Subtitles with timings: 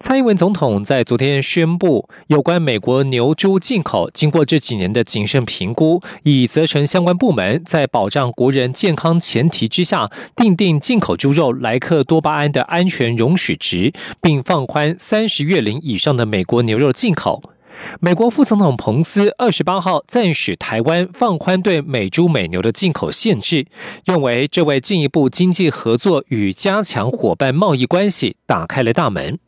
[0.00, 17.42] 蔡英文总统在昨天宣布，有关美国牛猪进口，经过这几年的谨慎评估，已责成相关部门在保障国人健康前提之下，定定进口猪肉莱克多巴胺的安全容许值，并放宽三十月龄以上的美国牛肉进口。
[18.00, 23.66] 美国副总统彭斯二十八号赞许台湾放宽对美猪美牛的进口限制，
[24.04, 29.38] 认为这为进一步经济合作与加强伙伴贸易关系打开了大门。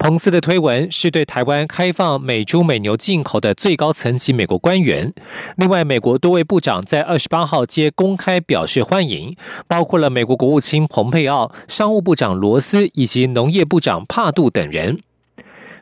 [0.00, 5.12] 彭斯的推文是对台湾开放美猪美牛进口的最高层级美国官员。
[5.58, 9.36] 另外，美国多位部长在二十八号皆公开表示欢迎，
[9.68, 15.00] 包括了美国国务卿蓬佩奥、商务部长罗斯以及农业部长帕杜等人。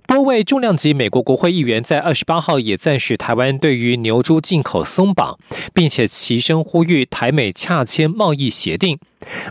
[0.08, 5.38] 多位重量级美国国会议员在二十八号也赞许台湾对于牛猪进口松绑，
[5.74, 8.98] 并且齐声呼吁台美洽签贸易协定。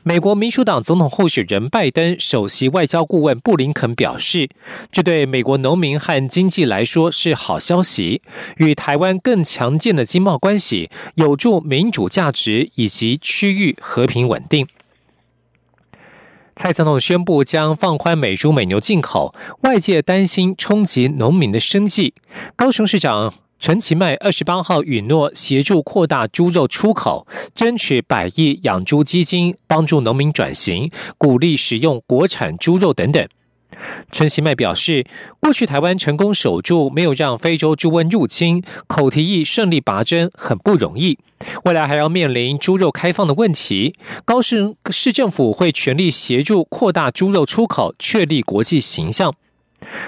[0.03, 4.49] 美国民主党总统候选人拜登首席外交顾问布林肯表示，
[4.91, 8.23] 这对美国农民和经济来说是好消息，
[8.57, 14.67] 与台湾更强健的经贸关系有助民主价值以及区域和平稳定。
[16.57, 22.15] 蔡总统宣布将放宽美猪美牛进口，外界担心冲击农民的生计。
[22.55, 33.27] 高雄市长陈其迈二十八号允诺协助扩大猪肉出口，争取百亿养猪基金，帮助农民转型，鼓励使用国产猪肉等等。
[34.11, 35.05] 陈其迈表示，
[35.39, 41.17] 过去台湾成功守住，没有让非洲猪瘟入侵，口蹄疫顺利拔针，很不容易。
[41.65, 43.93] 未来还要面临猪肉开放的问题，
[44.25, 49.35] 高雄市政府会全力协助扩大猪肉出口，确立国际形象。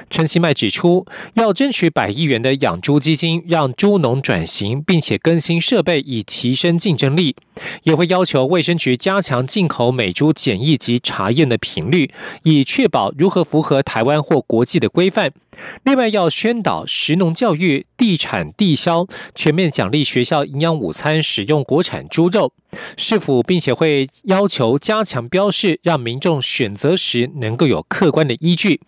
[0.09, 7.35] 陈其迈指出，要争取百亿元的养猪基金，让猪农转型，并且更新设备以提升竞争力。
[7.83, 12.09] 也会要求卫生局加强进口美猪检疫及查验的频率，
[12.43, 15.31] 以确保如何符合台湾或国际的规范。
[15.83, 19.05] 另外，要宣导食农教育、地产地销，
[19.35, 22.53] 全面奖励学校营养午餐使用国产猪肉。
[22.95, 28.79] 是否并且会要求加强标示，让民众选择时能够有客观的依据。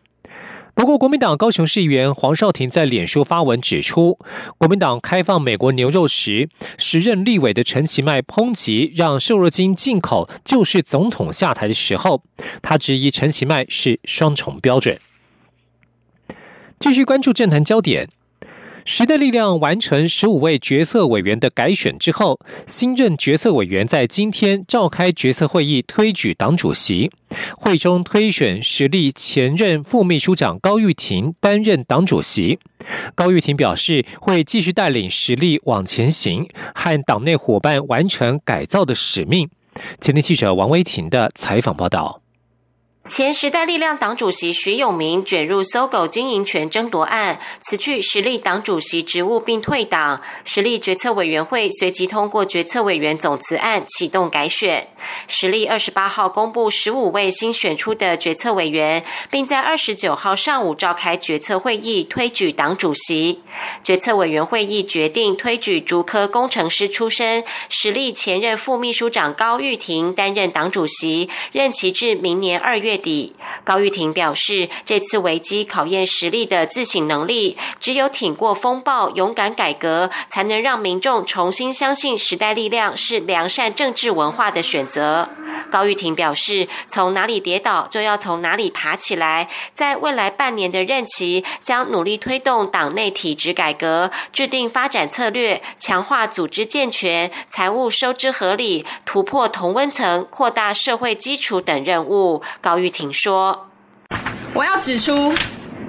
[0.74, 4.18] 不过，国民党高雄市议员黄少廷在脸书发文指出，
[4.58, 12.24] 国民党开放美国牛肉时，时任立委的陈其迈抨击让瘦肉精进口就是总统下台的时候，
[12.62, 15.00] 他质疑陈其迈是双重标准。
[16.80, 18.10] 继续关注政坛焦点。
[18.84, 27.12] 时代力量完成十五位决策委员的改选之后，新任决策委员在今天召开决策会议，推举党主席。
[27.56, 32.60] 会中推选实力前任副秘书长高玉婷担任党主席。
[33.16, 39.50] 高玉婷表示，会继续带领实力往前行，和党内伙伴完成改造的使命。
[40.02, 42.21] 前天记者王威婷的采访报道。
[43.08, 50.22] 前时代力量党主席徐永明卷入搜狗经营权争夺案，辞去实力党主席职务并退党。
[50.46, 54.88] 实力决策委员会随即通过决策委员总辞案，启动改选。
[55.28, 63.42] 实力二十八号公布十五位新选出的决策委员，并在二十九号上午召开决策会议，推举党主席。
[63.84, 72.91] 决策委员会议决定推举竹科工程师出身、实力前任副秘书长高玉婷担任党主席，任期至明年二月。
[72.92, 85.30] 月底，高玉婷表示，这次危机考验实力的自省能力，只有挺过风暴、勇敢改革，才能让民众重新相信时代力量是良善政治文化的选择。
[85.70, 102.42] 高玉婷表示，从哪里跌倒就要从哪里爬起来，在未来半年的任期，将努力推动党内体制改革，制定发展策略，强化组织健全、财务收支合理、突破同温层、扩大社会基础等任务。
[102.60, 103.68] 高玉婷说
[104.54, 105.32] ：“我要指出，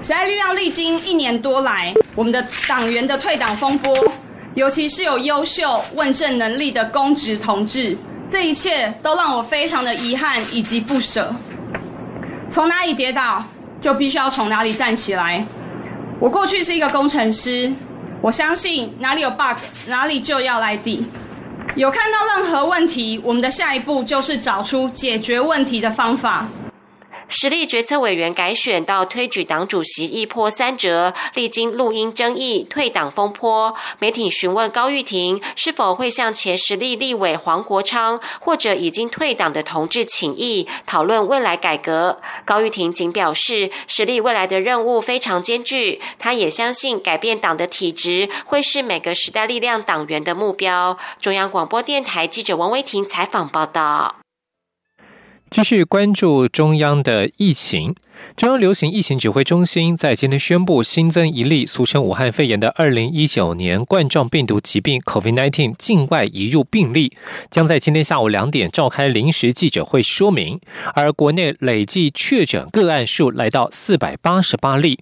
[0.01, 3.97] 时代力量历经一年多来，我们的党员的退党风波，
[4.55, 7.97] 尤其是有优秀问政能力的公职同志，
[8.29, 11.35] 这一切都让我非常的遗憾以及不舍。
[12.51, 13.43] 从哪里跌倒，
[13.81, 15.45] 就必须要从哪里站起来。
[16.21, 17.73] 我过去是一个工程师，
[18.21, 19.57] 我相信哪里有 bug，
[19.87, 21.07] 哪里就要来抵。
[21.75, 26.47] 有看到任何问题，我们的下一步就是找出解决问题的方法。”
[27.35, 33.75] 实力决策委员改选到推举党主席一波三折，历经录音争议、退党风波。
[33.99, 42.21] 媒体询问高玉婷是否会向前实力立委黄国昌或者已经退党的同志请益，讨论未来改革。
[42.45, 50.99] 高玉婷仅表示，实力未来的任务非常艰巨，他也相信改变党的体制会是每个时代力量党员的目标。
[51.19, 54.22] 中央广播电台记者王威婷采访报道。
[55.53, 57.95] 继续关注中央的疫情。
[58.37, 67.13] 中央流行疫情指挥中心在今天宣布，新增一例俗称武汉肺炎的二零一九年冠状病毒疾病 （COVID-19） 境外移入病例，
[67.51, 70.59] 将在今天下午两点召开临时记者会说明。
[70.95, 75.01] 而国内累计确诊个案数来到四百八十八例。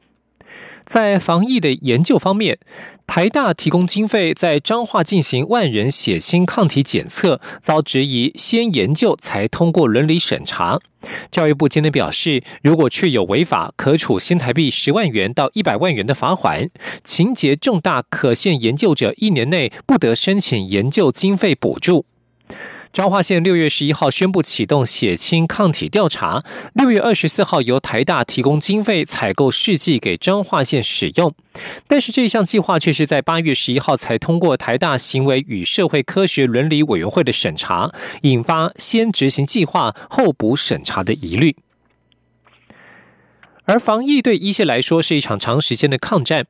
[0.84, 2.58] 在防疫的研究方面，
[3.06, 10.80] 台大提供经费在彰化进行万人血清抗体检测，遭质疑先研究才通过伦理审查。
[11.30, 16.66] 教育部今天表示，如果确有违法，可处新台币十万元到一百万元的罚款；
[17.02, 22.04] 情节重大，可限研究者一年内不得申请研究经费补助。
[22.92, 26.42] 彰化县六月十一号宣布启动血清抗体调查，
[26.74, 31.32] 六月二十四号由台大提供经费采购试剂给彰化县使用，
[31.86, 37.92] 但是这项计划却是在八月十一号才通过台大行为与社会科学伦理委员会的审查，
[38.22, 41.54] 引发先执行计划后补审查的疑虑。
[43.70, 46.44] 而防疫对一线来说是一场长时间的抗战。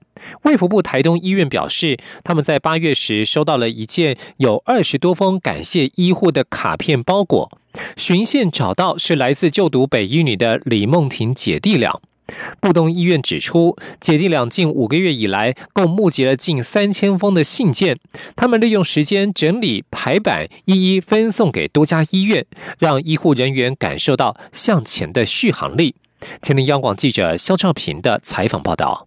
[0.45, 7.53] 卫福部台东医院表示，他们在八月时收到了一件有二十多封感谢医护的卡片包裹，
[7.95, 12.01] 寻线找到是来自就读北医女的李梦婷姐弟俩。
[12.59, 17.99] 布东医院指出，姐弟俩近五个月以来共募集了近三千封的信件，
[18.35, 22.47] 他们利用时间整理排版，一一分送给多家医院，
[22.79, 25.97] 让医护人员感受到向前的续航力。
[26.43, 29.07] 前听央广记者肖兆平的采访报道。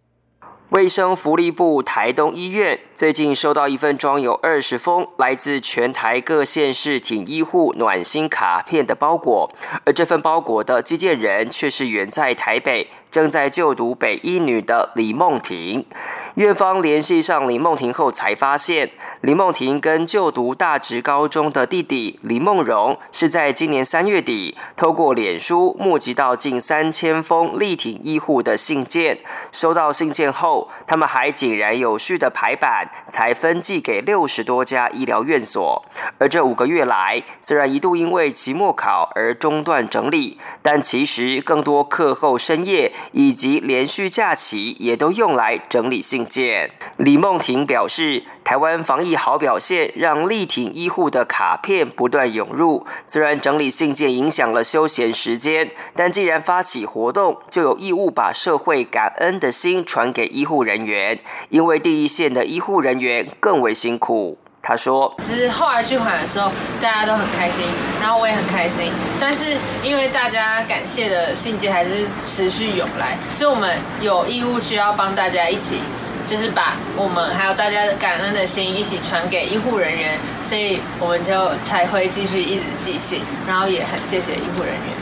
[0.70, 9.54] 卫生福利部台东医院最近收到一份装有二十封来自全台各县市挺医护暖心卡片的包裹，
[9.86, 12.90] 而这份包裹的寄件人却是远在台北。
[13.12, 15.86] 正在就读北医女的李梦婷，
[16.36, 18.90] 院方联系上李梦婷后，才发现
[19.22, 29.20] 李梦婷跟就读大直高中的弟弟李梦荣，是在今年三月底透过脸书募集到近三千封力挺医护的信件。
[29.52, 35.86] 收到信件后，他们还井然有序的排版，才分寄给六十多家医疗院所。
[36.18, 42.92] 而这五个月来，虽然一度因为期末考而中断整理，但其实更多课后深夜。
[43.12, 46.72] 以及连续假期也都用来整理信件。
[46.98, 52.86] 李梦婷表示，台湾防疫好表现，让力挺医护的卡片不断涌入。
[53.06, 64.38] 虽然整理信件影响了休闲时间，但既然发起活动，就有义务把社会感恩的心传给医护人员，因为第一线的医护人员更为辛苦。
[64.66, 66.50] 他说：“其实后来去还的时候，
[66.82, 67.66] 大家都很开心，
[68.02, 68.94] 然后我也很开心。
[69.20, 75.80] 但是因为大家感谢的信件还是持续涌来，所以我们有义务需要帮大家一起，
[76.26, 84.94] 就是把我们还有大家感恩的心一起传给医护人员，所以我们就才会继续一直寄信，然后也很谢谢医护人员。”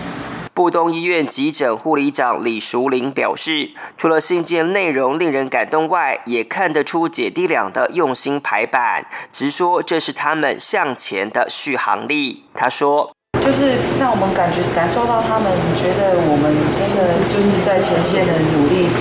[0.54, 12.44] 布东医院急诊护理长李淑玲表示，除了信件内容令人感动外，也看得出姐弟俩的用心排版，直说这是他们向前的续航力。
[12.54, 18.92] 他说：“就是让我们感觉感受到他们觉得我们真的就是在前线的努力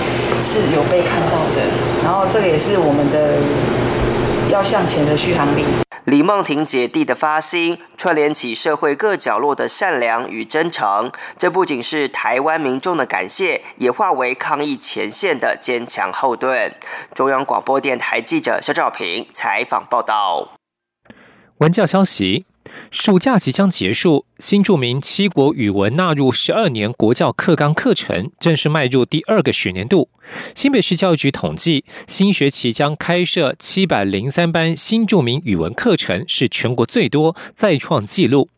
[0.41, 1.67] 是有被看到的，
[2.03, 3.37] 然后这个也是我们的
[4.51, 5.63] 要向前的续航力。”
[6.05, 11.11] 李梦婷姐弟的发心，串联起社会各角落的善良与真诚。
[11.37, 16.73] 这不仅是台湾民众的感谢，也化为抗疫前线的坚强后盾。
[17.13, 20.49] 中央广播电台记者肖兆平采访报道。
[21.59, 22.45] 文教消息。
[22.89, 30.09] 暑假即将结束，新著名七国语文纳入十二年国教课纲课程，正式迈入第二个学年度。
[30.55, 38.49] 新北市教育局统计，新学期将开设七百零三班新著名语文课程，是全国最多，再创纪录。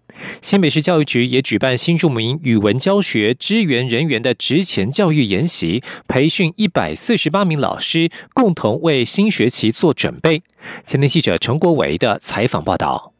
[0.42, 10.44] 新北市教育局也举办新著名语文教学支援人员的职前教育研习，培训一百四十八名老师，共同为新学期做准备。
[10.84, 13.13] 前天记者陈国维的采访报道。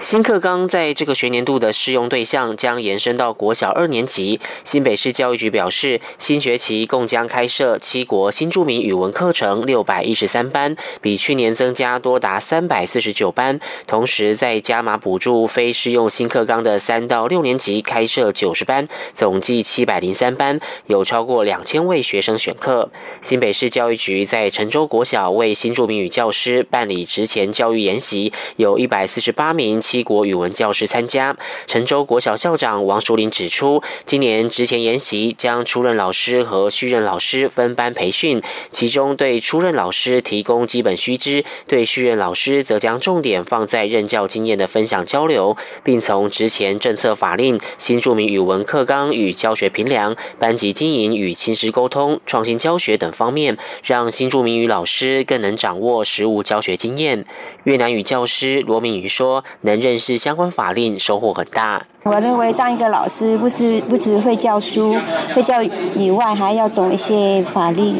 [0.00, 4.40] 新课纲在这个学年度的适用对象将延伸到国小二年级。
[4.64, 13.60] 新北市教育局表示，新学期共将开设七国新著名语文课程六百一十三班，比去年增加多达三百四十九班。
[13.86, 22.90] 同时，在加码补助非适用新课纲的三到六年级开设九十班，总计七百零三班，有超过两千位学生选课。
[23.20, 29.78] 新北市教育局在陈州国小为新著名语教师办理职前教育研习，有一百四十八名。
[29.90, 31.36] 七国语文教师参加。
[31.66, 57.24] 陈州国小校长王淑玲指出，今年职前研习将出任老师和续任老师分班培训，其中对出任老师提供基本须知，对续任老师则将重点放在任教经验的分享交流，并从职前政策法令、新著名语文课纲与教学评量、班级经营与亲师沟通、创新教学等方面，让新著名语老师更能掌握实务教学经验。
[57.64, 61.80] 越南语教师罗明宇说：“。”能认识相关法令收获很大。
[62.02, 64.96] 我认为当一个老师不是不只会教书，
[65.34, 67.94] 会教以外，还要懂一些法律，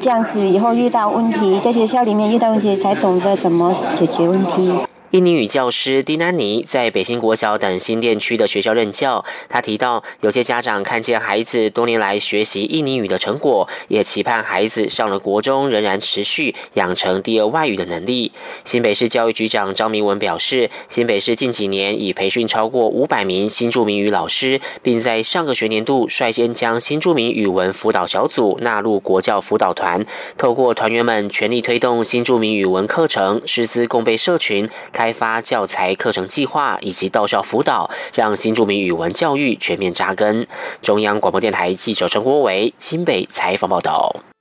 [0.00, 4.72] 这样子以后遇到问题，在学校里面遇到问题，才懂得怎么解决问题。
[5.12, 9.22] 印尼语教师丁丹尼在北新国小等新店区的学校任教。
[9.46, 18.32] 他提到，有些家长看见孩子多年来学习印尼语的成果，也期盼孩子上了国中仍然持续养成第二外语的能力。
[18.64, 30.06] 新北市教育局长张明文表示，新北市近几年已培训超过五百名新著名语老师，并在上个学年度率先将新著名语文辅导小组纳入国教辅导团，
[30.38, 34.66] 透过团员们全力推动新著名语文课程师资共备社群。
[35.02, 40.46] 开发教材课程计划以及到校辅导，让新著名语文教育全面扎根。
[40.80, 44.31] 中央广播电台记者陈国维新北采访报道。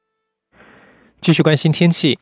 [1.22, 2.18] 继续关心天气，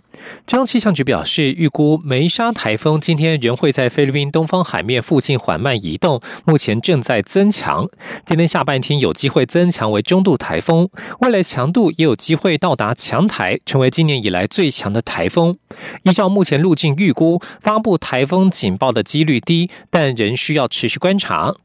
[0.46, 7.88] 中央气象局表示，预估梅沙台风今天仍会在菲律宾东方海面附近缓慢移动，目前正在增强。
[8.26, 10.90] 今天下半天有机会增强为中度台风，
[11.22, 15.58] 未来强度也有机会到达强台，成为今年以来最强的台风。
[16.04, 21.56] 依照目前路径预估，发布台风警报的几率低，但仍需要持续观察。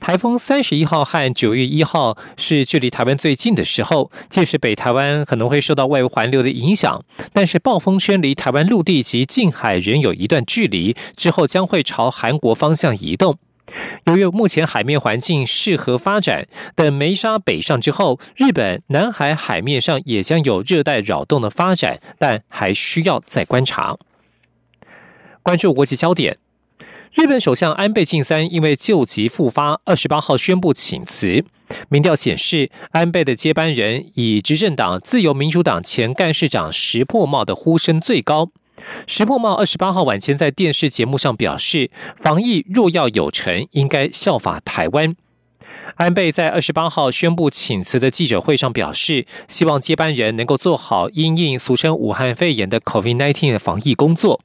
[0.00, 13.38] 台风三十一号和九月一号是距离台湾最近的时候，届时北台湾可能会受到外围环流的影响，但是暴风圈离台湾陆地及近海仍有一段距离，之后将会朝韩国方向移动。
[14.04, 23.96] 由于目前海面环境适合发展，等梅沙北上之后，日本南海海面上也将有热带扰动的发展，但还需要再观察。
[25.42, 26.36] 关注国际焦点。
[27.14, 31.44] 日本首相安倍晋三因为旧疾复发，二十八号宣布请辞。
[31.88, 38.50] 民调显示，安倍的接班人以执政党自由民主党前干事长石破茂的呼声最高。
[39.06, 45.14] 石破茂二十八号晚间在电视节目上表示，防疫若要有成，应该效法台湾。
[45.94, 54.40] 安倍在二十八号宣布请辞的记者会上表示，希望接班人能够做好因应俗称武汉肺炎的 COVID-19 的防疫工作。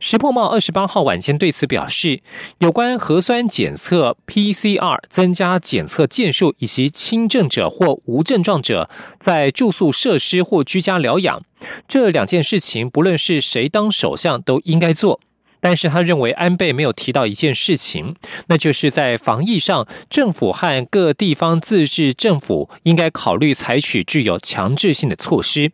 [0.00, 2.20] 石破茂二十八号晚间对此表示，
[2.58, 11.42] 有关核酸检测 PCR 增加检测件数，以及轻症者或无症状者在住宿设施或居家疗养
[11.86, 15.20] 这两件事情，不论是谁当首相都应该做。
[15.60, 18.14] 但是他认为安倍没有提到一件事情，
[18.46, 25.72] 那就是在防疫上，政府和各地方自治政府应该考虑采取具有强制性的措施。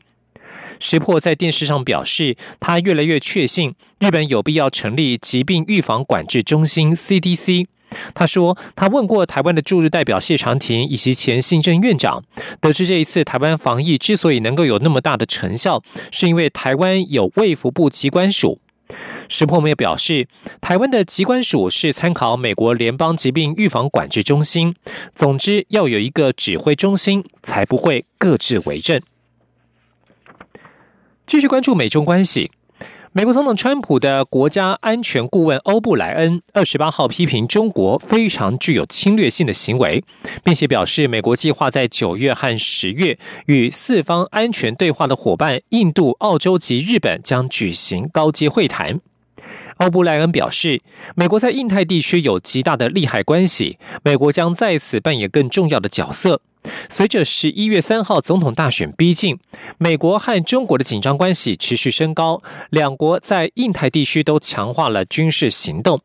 [0.87, 7.67] 石破在电视上表示，他越来越确信日本有必要成立疾病预防管制中心 （CDC）。
[8.13, 12.23] 他说，他问过台湾的驻日代表谢长廷以及前行政院长，
[12.61, 18.61] 得知这一次台湾防疫之所以能够有那么大的成效，是因为台湾有卫福部机关署。
[19.31, 20.29] 石破也表示，
[20.61, 24.75] 台湾的机关署是参考美国联邦疾病预防管制中心。
[25.15, 29.01] 总之，要有一个指挥中心，才不会各自为政。
[31.27, 32.51] 继续关注美中关系。
[33.17, 40.03] 美国总统川普的国家安全顾问欧布莱恩二十八号批评中国非常具有侵略性的行为，
[40.43, 43.17] 并且表示美国计划在九月和十月
[43.47, 49.01] 与四方安全对话的伙伴印度、澳洲及日本将举行高阶会谈。
[49.79, 50.83] 欧布莱恩表示，
[51.15, 56.41] 美国在印太地区有极大的利害关系，美国将在此扮演更重要的角色。
[56.89, 59.39] 随着十一月三号总统大选逼近，
[59.77, 66.01] 美国和中国的紧张关系持续升高，两国在印太地区都强化了军事行动。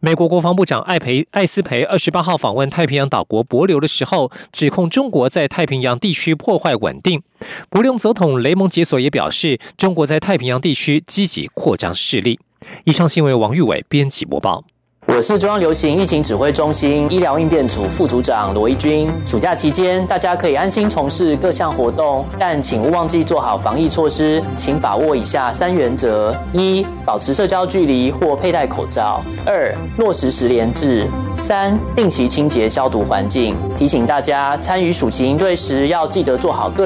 [0.00, 7.22] 美国国防部长艾培艾斯培二十八号访问太平洋岛国帛琉的时候，指控中国在太平洋地区破坏稳定。
[7.70, 12.38] 帛琉总统雷蒙解锁也表示，中国在太平洋地区积极扩张势力。
[12.84, 14.64] 以上新闻，王玉伟编辑播报。
[15.08, 19.08] 我是中央流行疫情指挥中心医疗应变组副组长罗一军。
[19.24, 24.42] 暑假期间，大家可以安心从事各项活动，但请勿忘记做好防疫措施。
[24.56, 31.06] 请把握以下三原则：一、保持社交距离或佩戴口罩；二、落实十连制；
[31.36, 33.54] 三、定期清洁消毒环境。
[33.76, 36.84] 提醒大家，参与暑期应对时要记得做好个